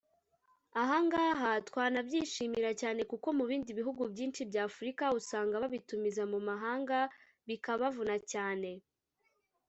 [0.81, 6.97] Ahangaha twanabyishimira cyane kuko mu bindi bihugu byinshi by’Afurika usanga babitumiza mu mahanga
[7.47, 8.69] bikbavuna cyane”